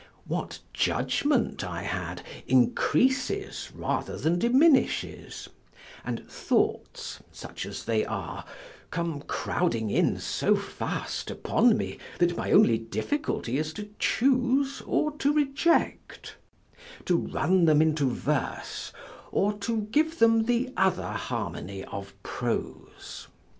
[0.25, 5.47] What judgment I had, increases rather than diminishes;
[6.03, 8.43] and thoughts, such as they are,
[8.89, 15.11] come crowding in so fast upon me, that my only difficulty is to choose or
[15.17, 16.35] to reject;
[17.05, 18.91] to run them into verse,
[19.31, 23.27] or to give them the other harmony of prose.